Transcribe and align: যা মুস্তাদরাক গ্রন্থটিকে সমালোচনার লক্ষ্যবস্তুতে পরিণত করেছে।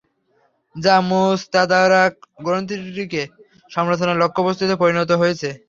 যা 0.75 0.95
মুস্তাদরাক 1.09 2.13
গ্রন্থটিকে 2.45 3.21
সমালোচনার 3.71 4.21
লক্ষ্যবস্তুতে 4.21 4.75
পরিণত 4.81 5.09
করেছে। 5.21 5.49